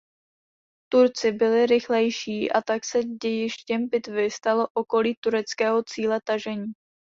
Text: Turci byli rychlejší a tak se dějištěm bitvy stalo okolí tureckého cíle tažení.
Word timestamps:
Turci 0.93 1.31
byli 1.31 1.65
rychlejší 1.65 2.51
a 2.51 2.61
tak 2.61 2.85
se 2.85 3.03
dějištěm 3.03 3.89
bitvy 3.89 4.31
stalo 4.31 4.67
okolí 4.73 5.15
tureckého 5.21 5.83
cíle 5.83 6.21
tažení. 6.23 6.73